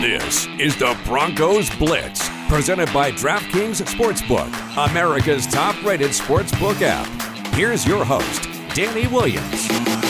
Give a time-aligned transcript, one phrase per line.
[0.00, 4.46] This is the Broncos Blitz, presented by DraftKings Sportsbook,
[4.88, 7.08] America's top rated sportsbook app.
[7.54, 9.66] Here's your host, Danny Williams.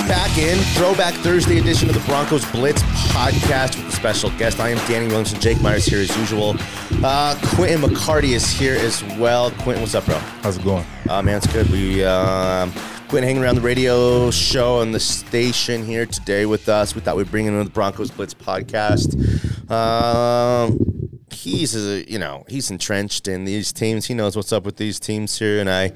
[0.06, 4.60] Back in Throwback Thursday edition of the Broncos Blitz podcast with a special guest.
[4.60, 5.40] I am Danny Williamson.
[5.40, 6.54] Jake Myers here as usual.
[7.02, 9.50] Uh, Quentin McCarty is here as well.
[9.52, 10.18] Quentin, what's up, bro?
[10.42, 10.84] How's it going?
[11.08, 11.66] Uh, man, it's good.
[11.70, 12.72] We um,
[13.08, 16.94] Quentin hanging around the radio show on the station here today with us.
[16.94, 19.56] We thought we'd bring in the Broncos Blitz podcast.
[19.70, 24.06] Um, he's uh, you know he's entrenched in these teams.
[24.06, 25.92] He knows what's up with these teams here, and I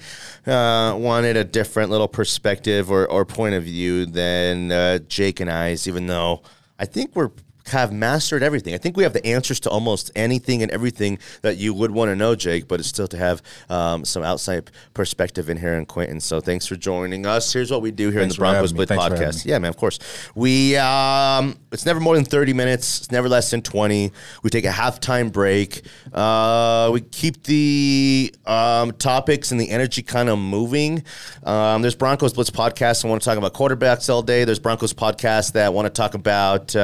[0.50, 5.50] uh, wanted a different little perspective or, or point of view than uh, Jake and
[5.50, 5.88] I's.
[5.88, 6.42] Even though
[6.78, 7.30] I think we're
[7.66, 8.74] have mastered everything.
[8.74, 12.10] I think we have the answers to almost anything and everything that you would want
[12.10, 12.68] to know, Jake.
[12.68, 16.20] But it's still to have um, some outside perspective in here, and Quentin.
[16.20, 17.52] So thanks for joining us.
[17.52, 18.72] Here's what we do here Thanks in the Broncos.
[18.72, 19.46] Blitz Thanks for having podcast.
[19.46, 19.98] Yeah, man, of course.
[20.34, 22.98] We um, it's never more than thirty minutes.
[22.98, 24.12] It's never less than twenty.
[24.42, 25.82] We take a halftime break.
[26.12, 31.04] Uh, we keep the um, topics and the energy kind of moving.
[31.44, 33.04] Um, there's Broncos Blitz podcast.
[33.04, 34.44] I want to talk about quarterbacks all day.
[34.44, 36.74] There's Broncos podcast that want to talk about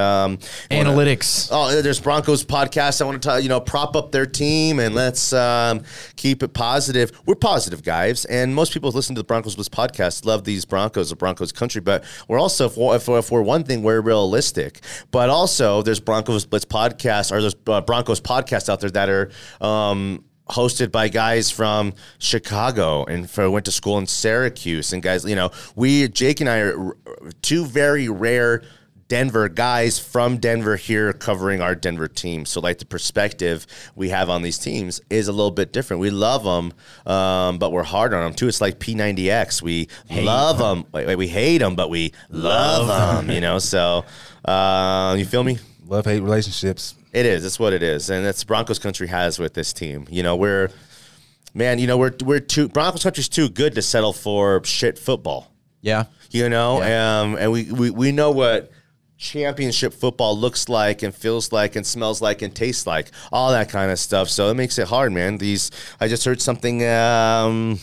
[0.71, 1.49] wanna- Analytics.
[1.51, 3.01] Oh, there's Broncos podcast.
[3.01, 5.83] I want to, you know, prop up their team and let's um,
[6.17, 7.11] keep it positive.
[7.27, 10.65] We're positive guys, and most people who listen to the Broncos Blitz podcast love these
[10.65, 11.81] Broncos, the Broncos country.
[11.81, 14.81] But we're also, if we're, if we're, if we're one thing, we're realistic.
[15.11, 19.31] But also, there's Broncos Blitz podcast, or there's uh, Broncos podcasts out there that are.
[19.61, 25.27] Um, hosted by guys from Chicago and for, went to school in Syracuse and guys,
[25.27, 26.97] you know, we Jake and I are
[27.43, 28.63] two very rare
[29.09, 32.45] Denver guys from Denver here covering our Denver team.
[32.45, 36.01] So, like the perspective we have on these teams is a little bit different.
[36.01, 36.75] We love them,
[37.11, 38.49] um, but we're hard on them too.
[38.49, 39.63] It's like P90X.
[39.63, 40.85] We love them.
[40.93, 43.35] Wait, wait, we hate them, but we love them.
[43.35, 44.05] You know, so
[44.45, 45.59] uh, you feel me?
[45.87, 46.95] Love hate relationships.
[47.15, 47.47] It is.
[47.47, 50.07] It's what it is, and that's Broncos country has with this team.
[50.11, 50.69] You know, we're
[51.55, 51.79] man.
[51.79, 55.51] You know, we're we're too Broncos country's too good to settle for shit football.
[55.81, 56.05] Yeah.
[56.31, 58.71] You know, um, and we, we we know what
[59.19, 63.69] championship football looks like and feels like and smells like and tastes like all that
[63.69, 64.29] kind of stuff.
[64.29, 65.39] So it makes it hard, man.
[65.39, 65.71] These
[66.01, 66.85] I just heard something.
[66.87, 67.81] Um,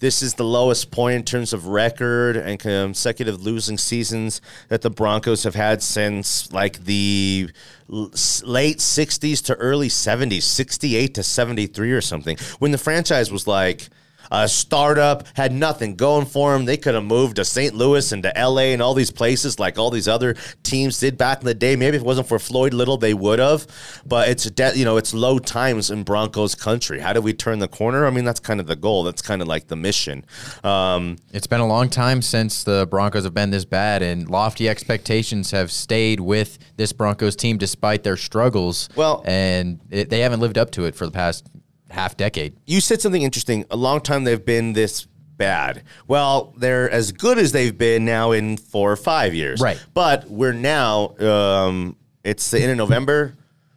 [0.00, 4.90] this is the lowest point in terms of record and consecutive losing seasons that the
[4.90, 7.50] Broncos have had since like the
[7.88, 12.36] late 60s to early 70s, 68 to 73 or something.
[12.60, 13.88] When the franchise was like
[14.30, 16.64] a startup, had nothing going for them.
[16.64, 17.74] They could have moved to St.
[17.74, 21.40] Louis and to LA and all these places like all these other teams did back
[21.40, 21.76] in the day.
[21.76, 23.66] Maybe if it wasn't for Floyd Little, they would have.
[24.06, 27.00] But it's de- you know it's low times in Broncos country.
[27.00, 28.06] How do we turn the corner?
[28.06, 29.04] I mean, that's kind of the goal.
[29.04, 30.24] That's kind of like the mission.
[30.64, 34.68] Um, It's been a long time since the Broncos have been this bad, and lofty
[34.68, 38.88] expectations have stayed with this Broncos team despite their struggles.
[38.96, 41.46] Well- and it, they haven't lived up to it for the past
[41.90, 42.56] half decade.
[42.66, 43.64] you said something interesting.
[43.70, 45.06] A long time they've been this
[45.38, 45.84] bad.
[46.06, 49.60] Well, they're as good as they've been now in four or five years.
[49.60, 49.82] Right.
[49.94, 53.34] But we're now, um, it's the end of November.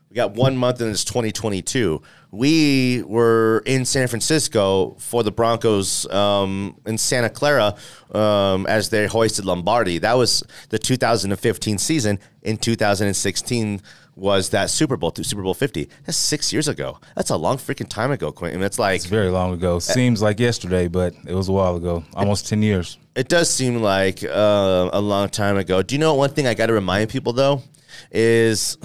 [0.09, 2.01] We got one month and it's 2022.
[2.31, 7.75] We were in San Francisco for the Broncos um, in Santa Clara
[8.13, 9.99] um, as they hoisted Lombardi.
[9.99, 12.19] That was the 2015 season.
[12.41, 13.81] In 2016
[14.21, 15.89] was that Super Bowl, to Super Bowl 50.
[16.05, 16.99] That's six years ago.
[17.15, 18.61] That's a long freaking time ago, Quentin.
[18.61, 19.79] It's like It's very long ago.
[19.79, 22.03] Seems like yesterday, but it was a while ago.
[22.13, 22.99] Almost ten years.
[23.15, 25.81] It does seem like uh, a long time ago.
[25.81, 27.63] Do you know one thing I got to remind people though
[28.11, 28.77] is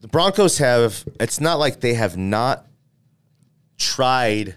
[0.00, 1.04] the Broncos have.
[1.20, 2.66] It's not like they have not
[3.78, 4.56] tried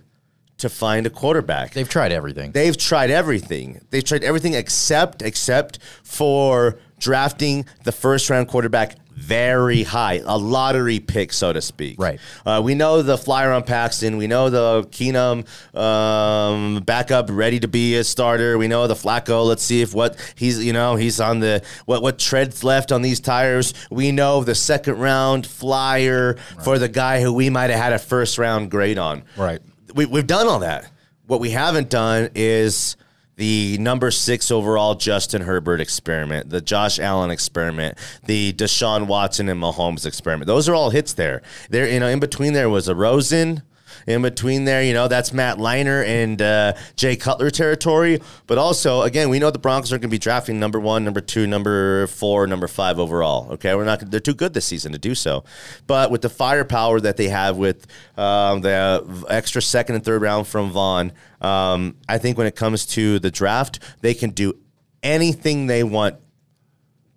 [0.57, 1.73] to find a quarterback.
[1.73, 2.51] They've tried everything.
[2.51, 3.85] They've tried everything.
[3.91, 10.99] They've tried everything except except for drafting the first round quarterback very high, a lottery
[10.99, 11.95] pick, so to speak.
[11.99, 12.19] Right.
[12.45, 14.15] Uh, we know the flyer on Paxton.
[14.17, 18.59] We know the Keenum um, backup ready to be a starter.
[18.59, 19.43] We know the Flacco.
[19.43, 23.01] Let's see if what he's you know he's on the what what treads left on
[23.01, 23.73] these tires.
[23.89, 27.99] We know the second round flyer for the guy who we might have had a
[27.99, 29.59] first round grade on Right.
[29.95, 30.87] we, we've done all that.
[31.25, 32.95] What we haven't done is
[33.37, 39.61] the number six overall Justin Herbert experiment, the Josh Allen experiment, the Deshaun Watson and
[39.61, 40.47] Mahomes experiment.
[40.47, 41.41] Those are all hits there.
[41.69, 43.61] There, you know, in between there was a Rosen.
[44.07, 48.21] In between there, you know, that's Matt Leinart and uh, Jay Cutler territory.
[48.47, 51.19] But also, again, we know the Broncos are going to be drafting number one, number
[51.19, 53.51] two, number four, number five overall.
[53.51, 54.09] Okay, we're not.
[54.09, 55.43] They're too good this season to do so.
[55.87, 57.85] But with the firepower that they have with
[58.17, 61.11] um, the extra second and third round from Vaughn,
[61.41, 64.57] um, I think when it comes to the draft, they can do
[65.03, 66.15] anything they want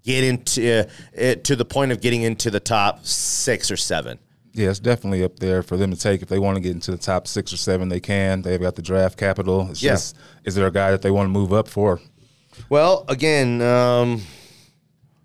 [0.02, 0.88] get into
[1.19, 4.19] uh, to the point of getting into the top six or seven.
[4.52, 6.23] Yeah, it's definitely up there for them to take.
[6.23, 8.43] If they want to get into the top six or seven, they can.
[8.43, 9.69] They've got the draft capital.
[9.70, 9.93] It's Yeah.
[9.93, 12.00] just, is there a guy that they want to move up for?
[12.69, 14.23] Well, again, um,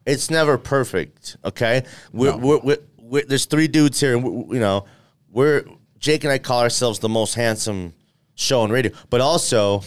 [0.06, 1.38] it's never perfect.
[1.44, 1.84] Okay,
[2.14, 4.86] we're, we're, we're, we're, there's three dudes here, and you know,
[5.32, 5.66] we're
[6.00, 7.94] Jake and I call ourselves the most handsome
[8.36, 9.82] show on radio, but also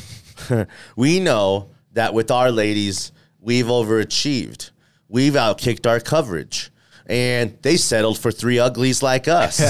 [0.97, 4.71] we know that with our ladies, we've overachieved.
[5.09, 6.71] We've outkicked our coverage.
[7.09, 9.61] And they settled for three uglies like us.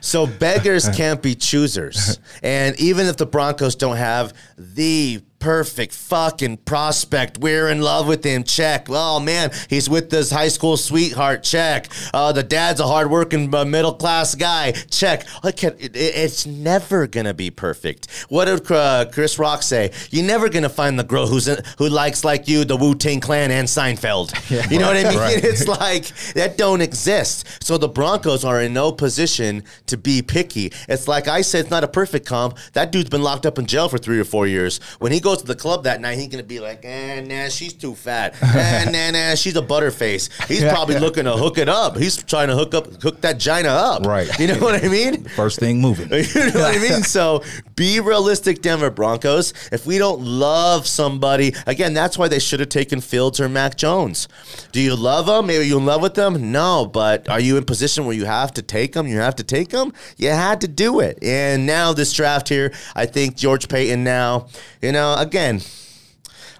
[0.00, 2.18] so beggars can't be choosers.
[2.42, 8.24] And even if the Broncos don't have the perfect fucking prospect, we're in love with
[8.24, 8.42] him.
[8.42, 8.86] Check.
[8.90, 11.44] Oh man, he's with this high school sweetheart.
[11.44, 11.86] Check.
[12.12, 14.72] Uh, the dad's a hardworking uh, middle class guy.
[14.90, 15.24] Check.
[15.44, 18.08] I can't- it- it- it's never gonna be perfect.
[18.28, 19.92] What did uh, Chris Rock say?
[20.10, 21.46] You're never gonna find the girl who's
[21.78, 24.32] who likes like you the Wu Tang Clan and Seinfeld.
[24.72, 25.44] you know what I mean?
[25.44, 27.46] It's like that don't exist.
[27.64, 30.72] So the Broncos are in no position to be picky.
[30.88, 32.58] It's like I said, it's not a perfect comp.
[32.72, 34.80] That dude's been locked up in jail for three or four years.
[34.98, 37.72] When he goes to the club that night, he's gonna be like, eh, nah, she's
[37.72, 38.34] too fat.
[38.42, 40.30] Eh, nah, nah, she's a butterface.
[40.48, 41.96] He's probably looking to hook it up.
[41.96, 44.06] He's trying to hook up, hook that gina up.
[44.06, 44.26] Right.
[44.38, 45.24] You know what I mean?
[45.24, 46.08] First thing moving.
[46.36, 47.02] You know what I mean?
[47.02, 47.42] So
[47.76, 49.52] be realistic, Denver Broncos.
[49.72, 53.76] If we don't love somebody, again, that's why they should have taken Fields or Mac
[53.76, 54.28] Jones.
[54.72, 55.46] Do you love them?
[55.46, 56.52] Maybe you're in love with them?
[56.52, 59.06] No, but are you in position where you have to take them?
[59.06, 59.92] You have to take them?
[60.16, 61.18] You had to do it.
[61.22, 64.48] And now this draft here, I think George Paton now,
[64.82, 65.60] you know, again,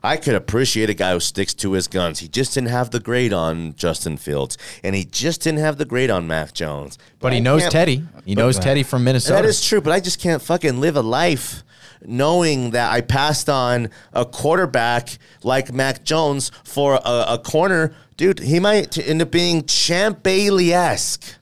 [0.03, 2.19] I could appreciate a guy who sticks to his guns.
[2.19, 5.85] He just didn't have the grade on Justin Fields, and he just didn't have the
[5.85, 6.99] grade on Mac Jones.
[7.19, 8.05] But he knows Teddy.
[8.25, 9.43] He knows Teddy from Minnesota.
[9.43, 11.63] that is true, but I just can't fucking live a life
[12.05, 17.95] knowing that I passed on a quarterback like Mac Jones for a, a corner.
[18.17, 21.36] Dude, he might end up being Champ Bailey esque.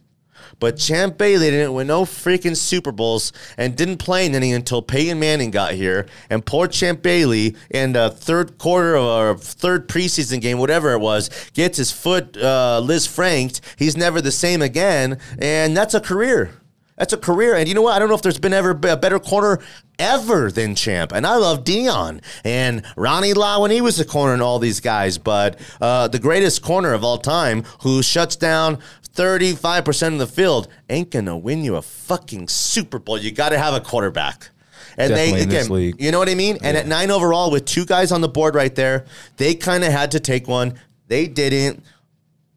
[0.65, 4.81] But Champ Bailey didn't win no freaking Super Bowls and didn't play in any until
[4.81, 6.07] Peyton Manning got here.
[6.31, 11.01] And poor Champ Bailey in the third quarter of or third preseason game, whatever it
[11.01, 13.61] was, gets his foot uh, Liz franked.
[13.77, 15.19] He's never the same again.
[15.39, 16.53] And that's a career.
[16.97, 17.57] That's a career.
[17.57, 17.95] And you know what?
[17.95, 19.61] I don't know if there's been ever a better corner
[19.99, 21.13] ever than Champ.
[21.13, 24.81] And I love Deion and Ronnie Lott when he was a corner and all these
[24.81, 25.19] guys.
[25.19, 28.79] But uh, the greatest corner of all time who shuts down
[29.15, 33.19] 35% of the field ain't going to win you a fucking Super Bowl.
[33.19, 34.51] You got to have a quarterback.
[34.97, 36.59] And Definitely they again, you know what I mean?
[36.63, 39.07] And at nine overall, with two guys on the board right there,
[39.39, 40.79] they kind of had to take one.
[41.09, 41.83] They didn't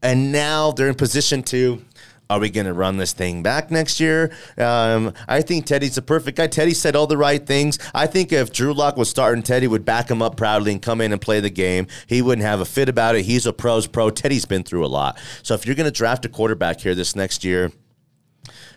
[0.02, 1.84] and now they're in position to.
[2.30, 4.32] Are we going to run this thing back next year?
[4.58, 6.48] Um, I think Teddy's the perfect guy.
[6.48, 7.80] Teddy said all the right things.
[7.94, 11.00] I think if Drew Lock was starting, Teddy would back him up proudly and come
[11.00, 11.88] in and play the game.
[12.06, 13.24] He wouldn't have a fit about it.
[13.24, 14.10] He's a pro's pro.
[14.10, 15.18] Teddy's been through a lot.
[15.42, 17.72] So if you're going to draft a quarterback here this next year,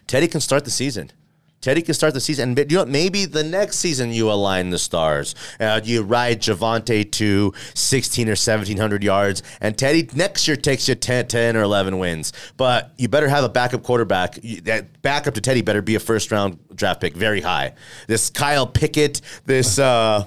[0.07, 1.11] Teddy can start the season.
[1.61, 4.79] Teddy can start the season, and you know, maybe the next season you align the
[4.79, 5.35] stars.
[5.59, 10.95] Uh, you ride Javonte to 16 or 1700 yards, and Teddy next year takes you
[10.95, 12.33] 10, 10 or 11 wins.
[12.57, 14.37] But you better have a backup quarterback.
[14.63, 17.75] That backup to Teddy better be a first round draft pick, very high.
[18.07, 19.79] This Kyle Pickett, this.
[19.79, 20.25] Uh,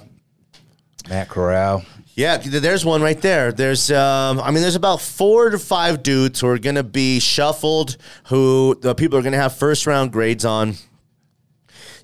[1.10, 1.84] Matt Corral.
[2.16, 3.52] yeah, there's one right there.
[3.52, 7.20] There's, um, I mean, there's about four to five dudes who are going to be
[7.20, 10.76] shuffled, who the people are going to have first round grades on.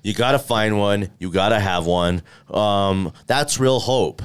[0.02, 1.10] You got to find one.
[1.18, 2.22] You got to have one.
[2.48, 4.22] Um, that's real hope.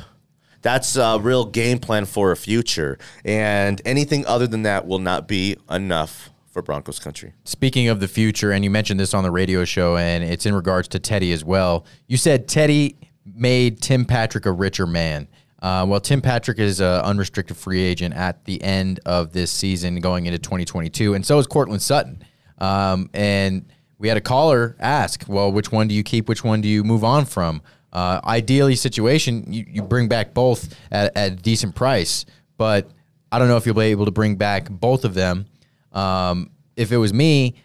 [0.62, 2.98] That's a real game plan for a future.
[3.24, 7.34] And anything other than that will not be enough for Broncos country.
[7.44, 10.56] Speaking of the future, and you mentioned this on the radio show, and it's in
[10.56, 11.86] regards to Teddy as well.
[12.08, 15.28] You said Teddy made Tim Patrick a richer man.
[15.62, 20.00] Uh, well, Tim Patrick is an unrestricted free agent at the end of this season
[20.00, 22.24] going into 2022, and so is Courtland Sutton.
[22.58, 23.66] Um, and
[23.98, 26.28] we had a caller ask, well, which one do you keep?
[26.28, 27.62] Which one do you move on from?
[27.94, 32.26] Uh, ideally, situation, you, you bring back both at, at a decent price,
[32.58, 32.90] but
[33.32, 35.46] I don't know if you'll be able to bring back both of them.
[35.94, 37.56] Um, if it was me,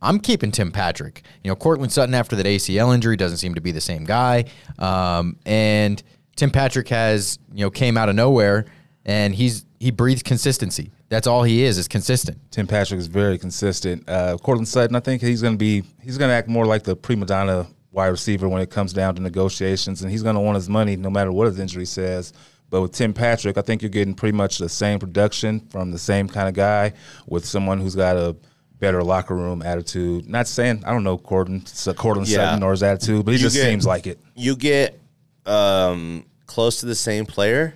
[0.00, 1.22] I'm keeping Tim Patrick.
[1.42, 4.44] You know, Courtland Sutton after that ACL injury doesn't seem to be the same guy.
[4.78, 6.02] Um, and
[6.36, 8.66] Tim Patrick has, you know, came out of nowhere
[9.04, 10.90] and he's he breathes consistency.
[11.14, 12.38] That's all he is, is consistent.
[12.50, 14.08] Tim Patrick is very consistent.
[14.08, 16.82] Uh, Courtland Sutton, I think he's going to be he's going to act more like
[16.82, 20.40] the prima donna wide receiver when it comes down to negotiations, and he's going to
[20.40, 22.32] want his money no matter what his injury says.
[22.70, 25.98] But with Tim Patrick, I think you're getting pretty much the same production from the
[25.98, 26.92] same kind of guy
[27.28, 28.34] with someone who's got a
[28.80, 30.28] better locker room attitude.
[30.28, 32.38] Not saying I don't know Courtland, Courtland Yeah.
[32.38, 34.18] Sutton or his attitude, but he You just get- seems like it.
[34.34, 34.98] you get
[35.46, 37.74] um, close to the same player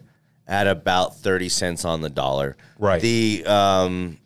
[0.48, 2.56] at about 30 cents on the dollar.
[2.78, 3.00] Right.
[3.00, 4.18] The um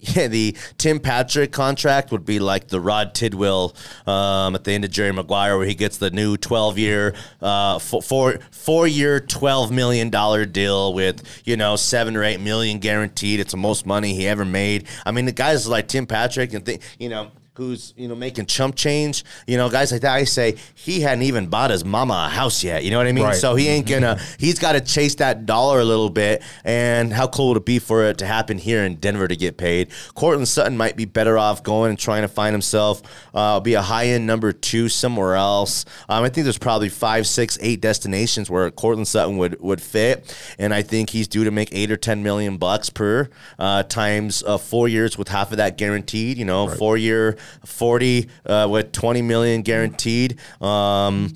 [0.16, 3.74] yeah, the Tim Patrick contract would be like the Rod Tidwell
[4.06, 7.78] um, at the end of Jerry Maguire, where he gets the new twelve year, uh,
[7.78, 13.40] four four year, twelve million dollar deal with you know seven or eight million guaranteed.
[13.40, 14.86] It's the most money he ever made.
[15.04, 18.46] I mean, the guys like Tim Patrick and th- you know who's you know making
[18.46, 19.24] chump change.
[19.46, 20.14] You know, guys like that.
[20.14, 22.84] I say he hadn't even bought his mama a house yet.
[22.84, 23.24] You know what I mean?
[23.24, 23.36] Right.
[23.36, 24.18] So he ain't gonna.
[24.38, 26.42] He's got to chase that dollar a little bit.
[26.64, 29.56] And how cool would it be for it to happen here in Denver to get
[29.56, 29.90] paid?
[30.14, 33.02] Courtland Sutton might be better off going and trying to find himself
[33.34, 35.84] uh, be a high end number two somewhere else.
[36.08, 40.34] Um, I think there's probably five, six, eight destinations where Courtland Sutton would would fit,
[40.58, 43.28] and I think he's due to make eight or ten million bucks per
[43.58, 46.38] uh, times uh, four years with half of that guaranteed.
[46.38, 50.38] You know, four year 40 uh, with 20 million guaranteed.
[50.60, 51.34] Um,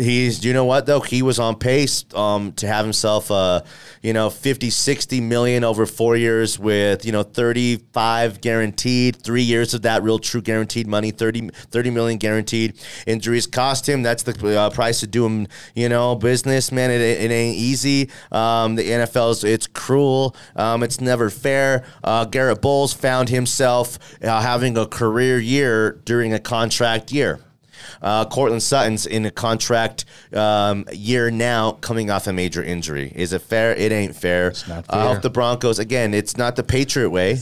[0.00, 1.00] he's you know what though?
[1.00, 3.62] He was on pace um, to have himself uh,
[4.02, 9.74] you know 50 60 million over four years with you know 35 guaranteed three years
[9.74, 14.02] of that real true guaranteed money 30, 30 million guaranteed injuries cost him.
[14.02, 16.90] That's the uh, price do him, you know business man.
[16.90, 18.10] It, it ain't easy.
[18.32, 20.34] Um, the NFL's it's cruel.
[20.56, 21.84] Um, it's never fair.
[22.02, 27.40] Uh, Garett Bolles found himself uh, having a career year during a contract year
[28.02, 33.12] uh, Courtland Sutton's in a contract um, year now, coming off a major injury.
[33.14, 33.74] Is it fair?
[33.74, 34.48] It ain't fair.
[34.48, 35.20] It's not hope fair.
[35.20, 36.14] the Broncos again.
[36.14, 37.38] It's not the Patriot way,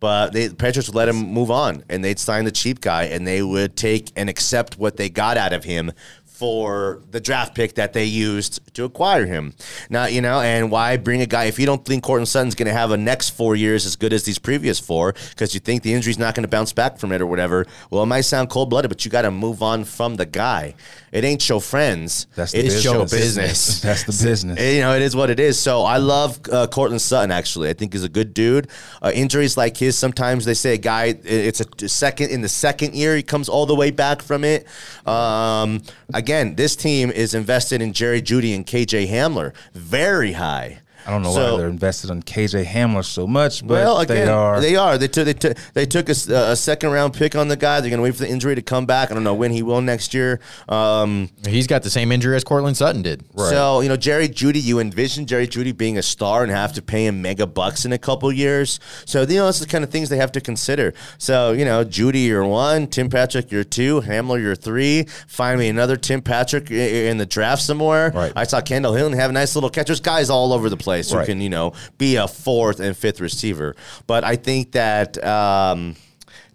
[0.00, 3.04] but they, the Patriots would let him move on, and they'd sign the cheap guy,
[3.04, 5.92] and they would take and accept what they got out of him
[6.24, 9.54] for the draft pick that they used to acquire him.
[9.90, 12.66] Now, you know, and why bring a guy if you don't think Courtland Sutton's going
[12.66, 15.82] to have a next four years as good as these previous four because you think
[15.82, 17.66] the injury's not going to bounce back from it or whatever?
[17.90, 20.74] Well, it might sound cold blooded, but you got to move on from the guy.
[21.12, 22.26] It ain't show friends.
[22.34, 22.82] That's the it's business.
[22.82, 23.80] show business.
[23.82, 24.60] That's the business.
[24.60, 25.58] You know, it is what it is.
[25.58, 27.30] So I love uh, Courtland Sutton.
[27.30, 28.68] Actually, I think he's a good dude.
[29.02, 31.14] Uh, injuries like his, sometimes they say a guy.
[31.24, 34.66] It's a second in the second year he comes all the way back from it.
[35.06, 35.82] Um,
[36.14, 40.80] again, this team is invested in Jerry Jeudy and KJ Hamler very high.
[41.06, 44.26] I don't know So- why they're invested in KJ Hamler so much, but well, again,
[44.26, 44.60] they are.
[44.60, 44.98] They are.
[44.98, 45.24] They took.
[45.26, 45.56] They took.
[45.74, 47.80] They took a, s- a second round pick on the guy.
[47.80, 49.10] They're going to wait for the injury to come back.
[49.10, 50.40] I don't know when he will next year.
[50.68, 53.24] Um, He's got the same injury as Courtland Sutton did.
[53.36, 56.82] So you know, Jerry Jeudy, you envision Jerry Jeudy being a star and have to
[56.82, 58.78] pay him mega bucks in a couple years.
[59.04, 60.94] So you know, that's the kind of things they have to consider.
[61.18, 62.86] So you know, Jeudy, you're one.
[62.86, 64.00] Tim Patrick, you're two.
[64.02, 65.04] Hamler, you're three.
[65.26, 68.10] Find me another Tim Patrick in the draft somewhere.
[68.14, 68.32] Right.
[68.36, 70.00] I saw Kendall Hill and have a nice little catchers.
[70.00, 71.26] Guys all over the place who Right.
[71.26, 73.74] can you know be a fourth and fifth receiver.
[74.06, 75.22] But I think that.
[75.24, 75.96] Um,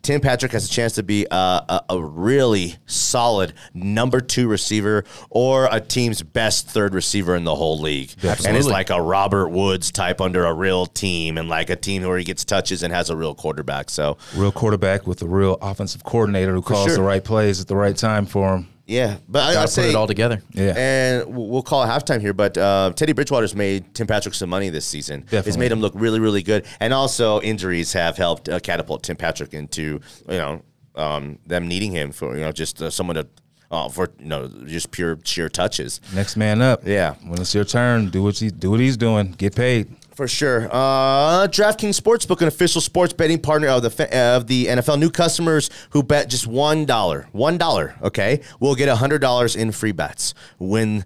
[0.03, 5.03] Tim Patrick has a chance to be a, a, a really solid number two receiver
[5.29, 8.11] or a team's best third receiver in the whole league.
[8.23, 12.03] And it's like a Robert Woods type under a real team and like a team
[12.03, 13.89] where he gets touches and has a real quarterback.
[13.89, 16.95] So, real quarterback with a real offensive coordinator who calls sure.
[16.95, 18.69] the right plays at the right time for him.
[18.87, 19.17] Yeah.
[19.27, 20.41] But I, Got I'll to put say, it all together.
[20.53, 20.73] Yeah.
[20.75, 24.49] And we'll we'll call it halftime here, but uh, Teddy Bridgewater's made Tim Patrick some
[24.49, 25.25] money this season.
[25.31, 26.65] It's made him look really, really good.
[26.79, 30.61] And also, injuries have helped uh, catapult Tim Patrick into, you know,
[30.95, 33.27] um, them needing him for, you know, just uh, someone to,
[33.69, 36.01] uh, for, you know, just pure sheer touches.
[36.15, 36.87] Next man up.
[36.87, 37.15] Yeah.
[37.23, 39.33] When it's your turn, do what you do what he's doing.
[39.33, 39.93] Get paid.
[40.17, 40.67] For sure.
[40.71, 44.97] Uh, DraftKings Sportsbook, an official sports betting partner of the of the NFL.
[44.97, 49.71] New customers who bet just one dollar, one dollar, okay, will get hundred dollars in
[49.71, 51.05] free bets when.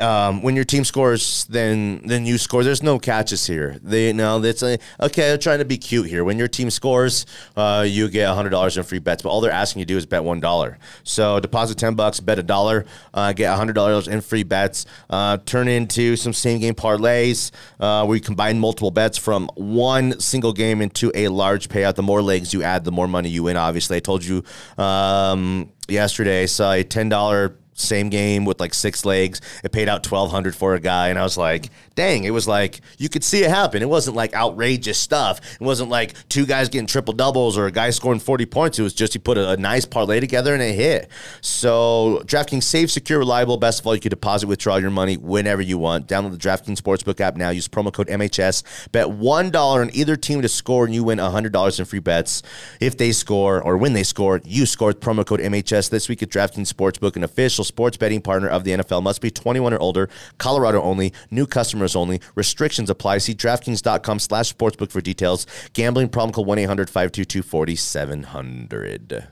[0.00, 2.62] Um, when your team scores, then then you score.
[2.62, 3.78] There's no catches here.
[3.82, 4.78] They know that's okay.
[5.00, 6.22] They're trying to be cute here.
[6.22, 7.26] When your team scores,
[7.56, 9.22] uh, you get hundred dollars in free bets.
[9.22, 10.78] But all they're asking you to do is bet one dollar.
[11.02, 14.86] So deposit ten bucks, bet a dollar, uh, get hundred dollars in free bets.
[15.10, 17.50] Uh, turn into some same game parlays
[17.80, 21.96] uh, where you combine multiple bets from one single game into a large payout.
[21.96, 23.56] The more legs you add, the more money you win.
[23.56, 24.44] Obviously, I told you
[24.76, 26.42] um, yesterday.
[26.42, 29.40] I saw a ten dollar same game with like six legs.
[29.64, 32.48] It paid out twelve hundred for a guy, and I was like, "Dang!" It was
[32.48, 33.82] like you could see it happen.
[33.82, 35.40] It wasn't like outrageous stuff.
[35.54, 38.78] It wasn't like two guys getting triple doubles or a guy scoring forty points.
[38.78, 41.08] It was just he put a, a nice parlay together and it hit.
[41.40, 43.56] So DraftKings safe, secure, reliable.
[43.56, 46.06] Best of all, you can deposit, withdraw your money whenever you want.
[46.06, 47.50] Download the DraftKings Sportsbook app now.
[47.50, 48.90] Use promo code MHS.
[48.92, 51.98] Bet one dollar on either team to score, and you win hundred dollars in free
[51.98, 52.42] bets.
[52.80, 54.92] If they score or when they score, you score.
[54.92, 58.72] Promo code MHS this week at DraftKings Sportsbook, an official sports betting partner of the
[58.72, 59.02] NFL.
[59.02, 60.08] Must be 21 or older.
[60.38, 61.12] Colorado only.
[61.30, 62.20] New customers only.
[62.34, 63.18] Restrictions apply.
[63.18, 65.46] See DraftKings.com slash sportsbook for details.
[65.72, 69.28] Gambling problem call 1-800-522-4700.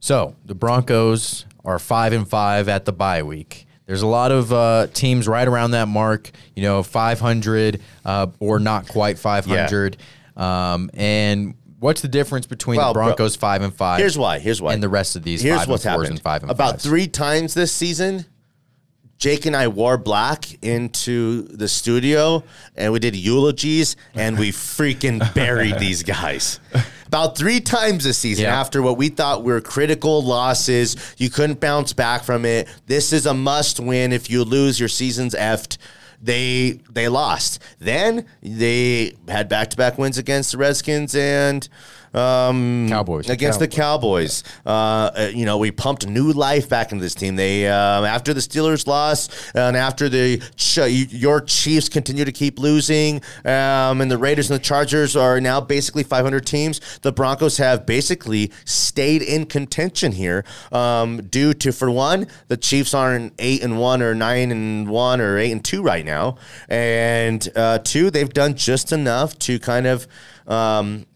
[0.00, 3.66] So the Broncos are five and five at the bye week.
[3.86, 8.58] There's a lot of uh, teams right around that mark, you know, 500 uh, or
[8.58, 9.96] not quite 500.
[10.36, 13.98] Um, and what's the difference between Well, the bro- Broncos five and five?
[14.00, 14.38] Here's why.
[14.38, 14.72] Here's why.
[14.74, 16.10] And the rest of these Here's five what's and happened.
[16.10, 16.84] and five and About fives.
[16.84, 18.26] three times this season,
[19.18, 22.44] Jake and I wore black into the studio
[22.76, 26.60] and we did eulogies and we freaking buried these guys.
[27.06, 28.60] About three times this season Yeah.
[28.60, 30.96] after what we thought were critical losses.
[31.16, 32.68] You couldn't bounce back from it.
[32.86, 34.12] This is a must win.
[34.12, 35.78] If you lose, your season's effed.
[36.20, 37.60] They they lost.
[37.78, 41.68] Then they had back to back wins against the Redskins and
[42.14, 43.28] um, Cowboys.
[43.28, 44.42] against the Cowboys.
[44.64, 44.70] Uh,
[45.16, 47.36] uh, you know, we pumped new life back into this team.
[47.36, 52.58] They um, after the Steelers lost and after the Ch- your Chiefs continue to keep
[52.58, 56.80] losing, um, and the Raiders and the Chargers are now basically 500 teams.
[57.02, 62.94] The Broncos have basically stayed in contention here um, due to for one, the Chiefs
[62.94, 66.36] aren't eight and one or nine and one or eight and two right now,
[66.68, 70.06] and uh, two, they've done just enough to kind of.
[70.46, 71.06] Um,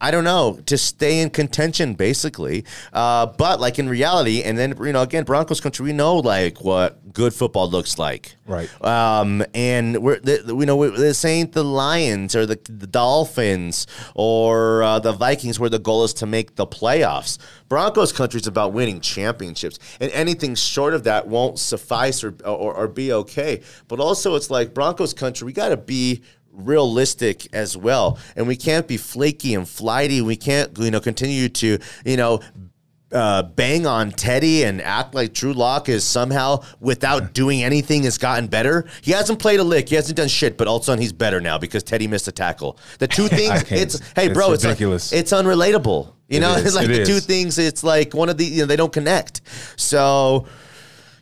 [0.00, 2.64] I don't know to stay in contention, basically.
[2.92, 6.62] Uh, but like in reality, and then you know, again, Broncos country, we know like
[6.62, 8.70] what good football looks like, Right.
[8.84, 14.82] Um, and we're the, we know this ain't the Lions or the, the Dolphins or
[14.82, 17.38] uh, the Vikings, where the goal is to make the playoffs.
[17.68, 22.74] Broncos country is about winning championships, and anything short of that won't suffice or or,
[22.74, 23.62] or be okay.
[23.88, 26.22] But also, it's like Broncos country, we got to be
[26.56, 31.48] realistic as well and we can't be flaky and flighty we can't you know continue
[31.48, 32.40] to you know
[33.12, 38.18] uh, bang on Teddy and act like Drew Lock is somehow without doing anything has
[38.18, 38.84] gotten better.
[39.00, 39.88] He hasn't played a lick.
[39.88, 42.26] He hasn't done shit, but all of a sudden he's better now because Teddy missed
[42.26, 42.78] a tackle.
[42.98, 45.12] The two things, it's hey it's bro, it's ridiculous.
[45.12, 46.12] Like, it's unrelatable.
[46.28, 47.58] You It know, is, it's like it the two things.
[47.58, 49.40] It's like one of the you know they don't connect.
[49.76, 50.46] So.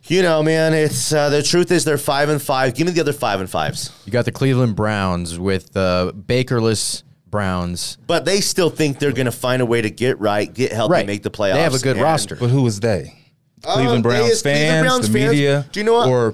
[0.07, 2.75] You know, man, it's uh, the truth is they're five and five.
[2.75, 3.91] Give me the other five and fives.
[4.05, 7.97] You got the Cleveland Browns with uh, Bakerless Browns.
[8.05, 10.91] But they still think they're going to find a way to get right, get healthy,
[10.91, 11.07] Right.
[11.07, 11.53] make the playoffs.
[11.55, 12.35] They have a good And- roster.
[12.35, 13.17] But who is they?
[13.63, 15.31] Uh, Cleveland they Browns Cleveland fans, Browns the fans.
[15.31, 15.65] media.
[15.71, 16.07] Do you know what?
[16.09, 16.33] Or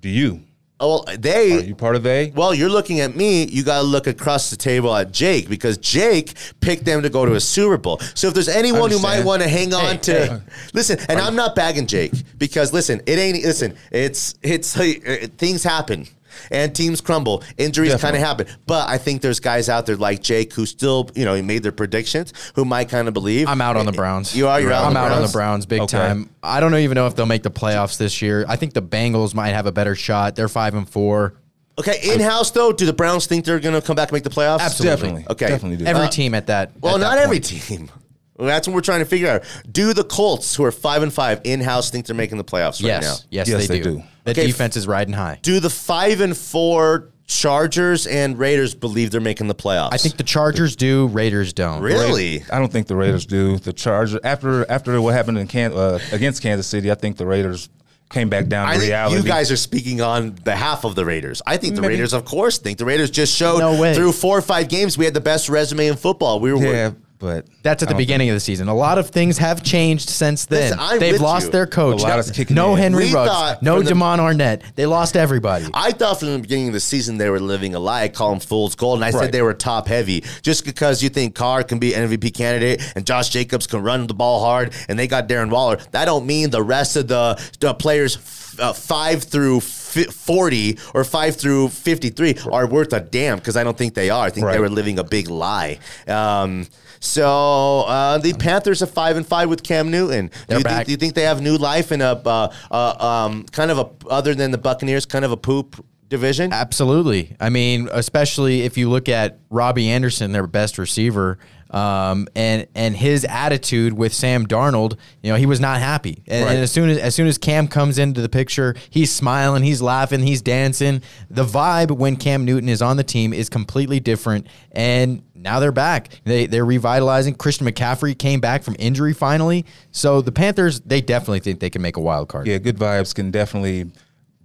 [0.00, 0.42] do you?
[0.78, 1.52] Oh, well, they.
[1.56, 2.32] Are you part of they?
[2.34, 3.44] Well, you're looking at me.
[3.46, 7.24] You got to look across the table at Jake because Jake picked them to go
[7.24, 7.98] to a Super Bowl.
[8.14, 10.40] So if there's anyone who might want to hang on Hey, to, hey.
[10.74, 13.42] listen, and I'm not bagging Jake because listen, it ain't.
[13.42, 16.06] Listen, it's it's uh, things happen.
[16.50, 20.22] And teams crumble, injuries kind of happen, but I think there's guys out there like
[20.22, 23.48] Jake who still, you know, he made their predictions, who might kind of believe.
[23.48, 24.34] I'm out on the Browns.
[24.36, 24.60] You are.
[24.60, 24.82] You're out.
[24.82, 25.32] I'm on the out on the Browns?
[25.32, 25.96] Browns big Okay.
[25.96, 26.30] time.
[26.42, 28.44] I don't even know if they'll make the playoffs this year.
[28.48, 30.36] I think the Bengals might have a better shot.
[30.36, 31.34] They're five and four.
[31.78, 34.22] Okay, in house though, do the Browns think they're going to come back and make
[34.24, 34.60] the playoffs?
[34.60, 34.96] Absolutely.
[34.96, 35.26] Definitely.
[35.30, 35.46] Okay.
[35.48, 35.84] Definitely do.
[35.84, 36.72] Every Uh, team at that.
[36.80, 37.90] Well, at that not every team.
[38.38, 39.42] Well, that's what we're trying to figure out.
[39.70, 42.82] Do the Colts, who are five and five in house, think they're making the playoffs
[42.82, 43.14] right Yes, now?
[43.30, 43.96] yes, Yes, they, they do.
[43.96, 44.02] do.
[44.26, 45.38] The Okay, defense is riding high.
[45.42, 49.92] Do the five and four Chargers and Raiders believe they're making the playoffs?
[49.92, 51.06] I think the Chargers do.
[51.08, 51.80] Raiders don't.
[51.82, 52.44] really.
[52.52, 53.56] I don't think the Raiders do.
[53.58, 57.26] The Chargers after after what happened in Can, uh, against Kansas City, I think the
[57.26, 57.68] Raiders
[58.10, 59.16] came back down I to think reality.
[59.16, 61.42] you guys are speaking on behalf of the Raiders.
[61.46, 61.94] I think the Maybe.
[61.94, 65.04] Raiders, of course, think the Raiders just showed No through four or five games we
[65.04, 66.38] had the best resume in football.
[66.38, 68.68] We were yeah, but that's at the beginning of the season.
[68.68, 70.76] A lot of things have changed since then.
[70.76, 71.52] Listen, They've lost you.
[71.52, 72.02] their coach.
[72.50, 73.62] no Henry Ruggs.
[73.62, 74.62] No Damon the, Arnett.
[74.74, 75.66] They lost everybody.
[75.72, 78.02] I thought from the beginning of the season they were living a lie.
[78.02, 79.24] I call them fool's gold, and I right.
[79.24, 82.82] said they were top heavy just because you think Carr can be an MVP candidate
[82.94, 85.76] and Josh Jacobs can run the ball hard, and they got Darren Waller.
[85.92, 88.18] That don't mean the rest of the, the players
[88.58, 89.60] uh, five through.
[89.60, 94.10] Four 40 or 5 through 53 are worth a damn because I don't think they
[94.10, 94.26] are.
[94.26, 94.52] I think right.
[94.52, 95.78] they were living a big lie.
[96.06, 96.66] Um,
[97.00, 100.30] so uh, the Panthers are 5 and 5 with Cam Newton.
[100.48, 103.44] Do you, think, do you, think they have new life in a uh, uh, um,
[103.44, 105.84] kind of a, other than the Buccaneers, kind of a poop?
[106.08, 106.52] Division?
[106.52, 107.34] Absolutely.
[107.40, 111.36] I mean, especially if you look at Robbie Anderson, their best receiver,
[111.70, 116.22] um, and and his attitude with Sam Darnold, you know, he was not happy.
[116.26, 116.52] And, Right.
[116.54, 119.82] and as soon as as soon as Cam comes into the picture, he's smiling, he's
[119.82, 121.02] laughing, he's dancing.
[121.30, 124.46] The vibe when Cam Newton is on the team is completely different.
[124.72, 126.08] And now they're back.
[126.24, 127.34] They they're revitalizing.
[127.34, 129.64] Christian McCaffrey came back from injury finally.
[129.90, 132.46] So the Panthers, they definitely think they can make a wild card.
[132.46, 133.90] Yeah, good vibes can definitely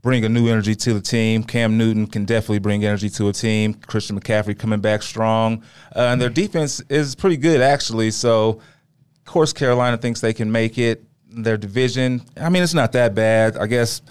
[0.02, 1.44] bring a new energy to the team.
[1.44, 3.74] Cam Newton can definitely bring energy to a team.
[3.74, 5.64] Christian McCaffrey coming back strong,
[5.96, 8.12] uh, and their defense is pretty good actually.
[8.12, 11.04] So, of course, Carolina thinks they can make it.
[11.34, 13.56] Their division, I mean, it's not that bad.
[13.56, 14.02] I guess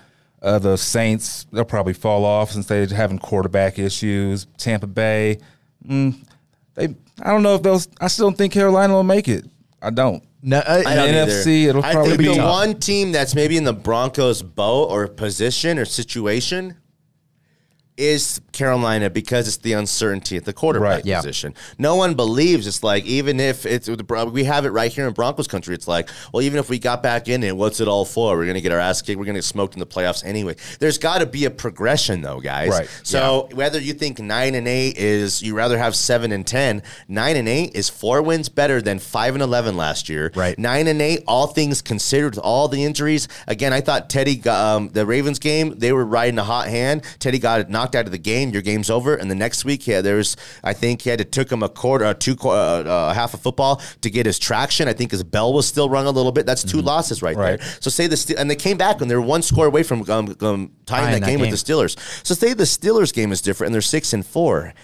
[0.41, 4.47] uh, the Saints they'll probably fall off since they're having quarterback issues.
[4.57, 5.39] Tampa Bay,
[5.87, 6.17] mm,
[6.75, 7.81] they I don't know if they'll.
[8.01, 9.45] I still don't think Carolina will make it.
[9.83, 10.23] I don't.
[10.43, 11.33] No, uh, I don't In either.
[11.33, 12.51] NFC, it'll I probably think be the tough.
[12.51, 16.77] one team that's maybe in the Broncos' boat or position or situation
[18.01, 21.07] is Carolina because it's the uncertainty at the quarterback Right.
[21.07, 21.19] Yeah.
[21.21, 21.55] position.
[21.79, 23.89] No one believes it's like even if it's
[24.33, 25.75] we have it right here in Broncos country.
[25.75, 28.37] It's like well, even if we got back in it, what's it all for?
[28.37, 29.19] We're gonna get our ass kicked.
[29.19, 30.57] We're gonna get smoked in the playoffs anyway.
[30.79, 32.71] There's got to be a progression though, guys.
[32.71, 32.89] Right.
[33.03, 37.37] So whether you think nine and eight is you rather have seven and ten, nine
[37.37, 40.33] and eight is four wins better than five and eleven last year.
[40.35, 40.59] Right.
[40.59, 43.29] Nine and eight, all things considered, with all the injuries.
[43.47, 47.03] Again, I thought Teddy, got, um, the Ravens game, they were riding a hot hand.
[47.19, 48.51] Teddy got knocked out of the game.
[48.51, 49.15] Your game's over.
[49.15, 52.05] And the next week, yeah, there's I think he had to took him a quarter,
[52.05, 54.89] uh, two, uh, uh, half a football to get his traction.
[54.89, 56.47] I think his bell was still rung a little bit.
[56.47, 57.59] That's 2 losses right, Right.
[57.61, 57.69] there.
[57.81, 60.01] So say the Ste- and they came back and they were one score away from
[60.11, 61.51] um, um, tying Tying that that game, game.
[61.51, 61.97] with the Steelers.
[62.27, 64.75] So say the Steelers game is different and they're six and four.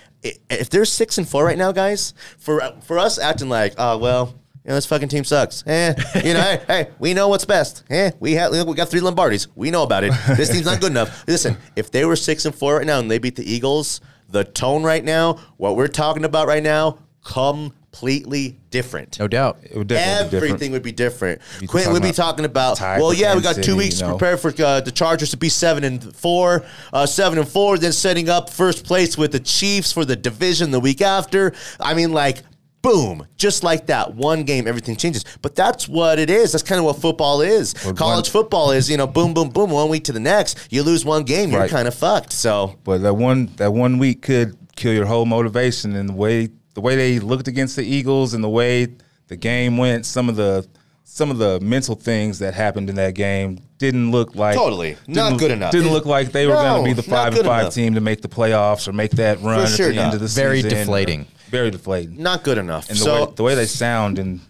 [0.51, 4.35] If they're six and four right now, guys, for for us acting like, oh well,
[4.67, 5.65] you know, this fucking team sucks.
[5.65, 7.85] Eh, you know, hey, hey, we know what's best.
[7.89, 9.47] Eh, we have we got three Lombardis.
[9.55, 10.13] We know about it.
[10.37, 11.25] This team's not good enough.
[11.29, 14.43] Listen, if they were six and four right now and they beat the Eagles, the
[14.43, 19.21] tone right now, what we're talking about right now, completely different.
[19.21, 19.59] no doubt.
[19.63, 20.73] It would definitely Everything different.
[20.73, 21.43] would be different.
[21.61, 24.13] Be Quentin would be talking about, well, yeah, we got two City, weeks you to
[24.17, 27.93] prepare for uh, the Chargers to be seven and four, uh, seven and four, then
[27.93, 31.53] setting up first place with the Chiefs for the division the week after.
[31.79, 32.43] I mean, like,
[32.87, 35.25] boom, just like that, one game, everything changes.
[35.43, 36.53] But that's what it is.
[36.53, 37.75] That's kind of what football is.
[37.97, 40.59] College football is, you know, boom, boom, boom, one week to the next.
[40.71, 41.71] You lose one game, you're Right.
[41.71, 42.33] kind of fucked.
[42.33, 42.77] So.
[42.85, 46.81] But that one that one week could kill your whole motivation and the way the
[46.81, 48.89] way they looked against the Eagles and the way
[49.29, 50.67] the game went, some of the
[51.05, 54.97] some of the mental things that happened in that game didn't look like Totally.
[55.07, 55.71] Not didn't- good enough.
[55.73, 57.75] Didn't look like they were No, going to be the five good and five enough.
[57.75, 60.27] team to make the playoffs or make that run at sure the end of the
[60.27, 60.79] Very season.
[60.79, 61.27] deflating.
[61.57, 62.23] Very deflating.
[62.23, 62.89] Not good enough.
[62.89, 64.41] And the so way the way they sound and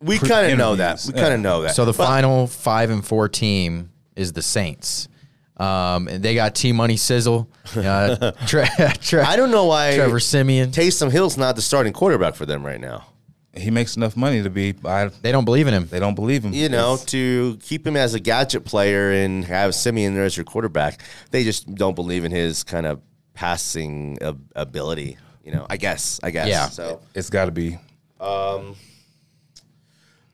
[0.00, 1.02] we kind of know that.
[1.06, 1.48] We kind of Yeah.
[1.48, 1.74] know that.
[1.74, 5.08] So the But- final five and four team is the Saints.
[5.58, 7.48] Um, and they got T Money Sizzle.
[7.74, 8.68] Uh, Tre-
[9.00, 10.70] Tre- I don't know why Trevor Siemian.
[10.70, 13.06] Taysom Hill's not the starting quarterback for them right now.
[13.54, 14.74] he makes enough money to be.
[14.84, 15.88] I, They don't believe in him.
[15.90, 16.52] they don't believe him.
[16.52, 20.36] You know, It's- to keep him as a gadget player and have Siemian there as
[20.36, 23.00] your quarterback, they just don't believe in his kind of
[23.32, 25.16] passing ab- ability.
[25.46, 26.18] You know, I guess.
[26.24, 26.48] I guess.
[26.48, 26.68] Yeah.
[26.68, 27.78] So it's got to be.
[28.20, 28.74] Um,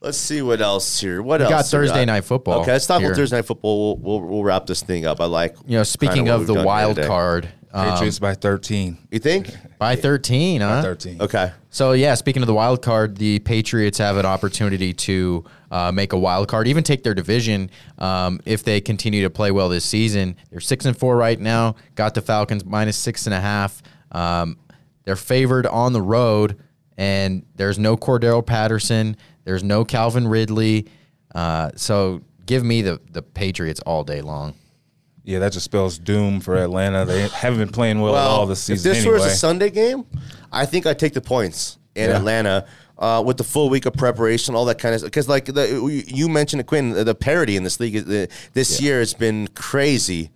[0.01, 1.21] let's see what else here.
[1.23, 1.51] What We else?
[1.53, 3.11] got we Thursday night football Okay, let's talk here.
[3.11, 3.97] about Thursday night football.
[4.01, 5.21] We'll, we'll, we'll wrap this thing up.
[5.21, 5.55] I like.
[5.67, 7.09] You know, speaking kinda what of we've the wild today.
[7.09, 8.97] card, um, Patriots by 13.
[9.11, 9.55] You think?
[9.79, 10.81] by 13, huh?
[10.83, 11.21] 13.
[11.21, 11.53] Okay.
[11.69, 16.13] So yeah, speaking of the wild card, the Patriots have an opportunity to uh, make
[16.15, 19.85] a wild card, even take their division um, if they continue to play well this
[19.85, 20.37] season.
[20.51, 21.77] They're six and four right now.
[21.97, 23.83] Got the Falcons minus six and a half.
[24.15, 24.59] Um,
[25.05, 26.59] they're favored on the road,
[26.97, 29.17] and there's no Cordero Patterson.
[29.45, 30.87] There's no Calvin Ridley.
[31.35, 34.55] Uh, so give me the the Patriots all day long.
[35.25, 37.05] Yeah, that just spells doom for Atlanta.
[37.05, 39.19] They haven't been playing well, at all this season If this anyway.
[39.21, 40.05] was a Sunday game,
[40.51, 42.17] I think I'd take the points in Yeah.
[42.17, 42.67] Atlanta
[42.99, 45.13] uh, with the full week of preparation, all that kind of stuff.
[45.13, 48.99] Because, like the, you mentioned, Quinn, the parity in this league is- the, this year
[48.99, 50.31] has been crazy.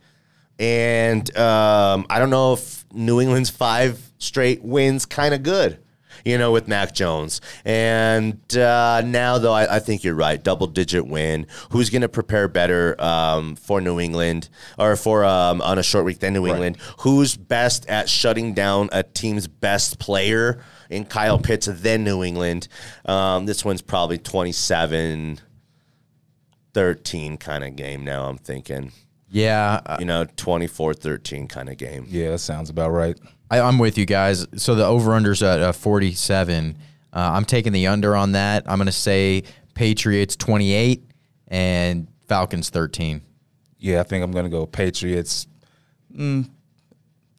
[0.59, 5.79] And um, I don't know if New England's five straight wins kind of good.
[6.25, 7.41] You know, with Mac Jones.
[7.65, 10.43] And uh, now, though, I, I think you're right.
[10.43, 11.47] Double digit win.
[11.71, 16.05] Who's going to prepare better um, for New England or for um, on a short
[16.05, 16.79] week than New England?
[17.01, 20.59] Who's best at shutting down a team's best player
[20.91, 22.67] in Kyle Pitts than New England?
[23.05, 25.39] Um, this one's probably 27
[26.75, 28.91] 13 kind of game now, I'm thinking.
[29.37, 32.07] Yeah, uh, You know, 24 13 kind of game.
[32.09, 33.19] yeah, that sounds about right.
[33.51, 34.47] I, I'm with you guys.
[34.57, 36.77] So the over unders at uh, 47.
[37.13, 38.65] Uh, I'm taking the under on that.
[38.67, 39.43] I'm going to say
[39.75, 41.05] Patriots 28
[41.49, 43.21] and Falcons 13.
[43.79, 45.47] Yeah, I think I'm going to go Patriots.
[46.17, 46.49] Mm,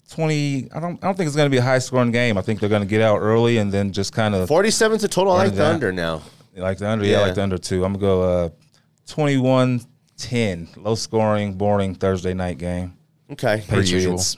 [0.10, 0.69] Twenty.
[0.73, 1.03] I don't.
[1.03, 2.38] I don't think it's going to be a high scoring game.
[2.38, 5.07] I think they're going to get out early and then just kind of 47's a
[5.10, 5.33] total.
[5.33, 6.21] I like Under the under now.
[6.55, 7.03] like the under.
[7.05, 7.25] Yeah, Yeah.
[7.25, 7.83] like the under two.
[7.83, 8.49] I'm gonna go uh,
[10.17, 10.84] 21-10.
[10.84, 12.97] Low scoring, boring Thursday night game.
[13.32, 13.63] Okay.
[13.67, 14.17] Per usual.
[14.17, 14.38] Patriots.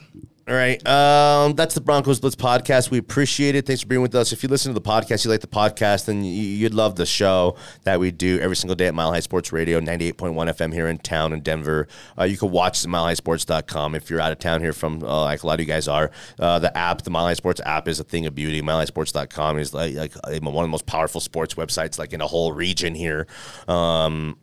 [0.50, 0.84] All right.
[0.84, 2.90] Um, that's the Broncos Blitz podcast.
[2.90, 3.66] We appreciate it.
[3.66, 4.32] Thanks for being with us.
[4.32, 7.06] If you listen to the podcast, you like the podcast, then you, you'd love the
[7.06, 10.88] show that we do every single day at Mile High Sports Radio, 98.1 FM here
[10.88, 11.86] in town in Denver.
[12.18, 15.22] Uh, you can watch us at milehighsports.com if you're out of town here from, uh,
[15.22, 16.10] like a lot of you guys are.
[16.36, 18.60] Uh, the app, the Mile High Sports app is a thing of beauty.
[18.60, 22.26] Milehighsports.com is like, like uh, one of the most powerful sports websites like in a
[22.26, 23.28] whole region here.
[23.68, 24.36] Um,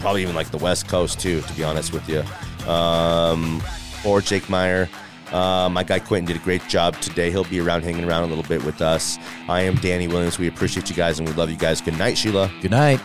[0.00, 2.24] probably even like the West Coast too, to be honest with you.
[2.70, 3.62] Um,
[4.04, 4.88] or Jake Meyer.
[5.32, 7.30] Uh, my guy Quentin did a great job today.
[7.30, 9.18] He'll be around hanging around a little bit with us.
[9.48, 10.38] I am Danny Williams.
[10.38, 11.80] We appreciate you guys and we love you guys.
[11.80, 12.50] Good night, Sheila.
[12.60, 13.00] Good night.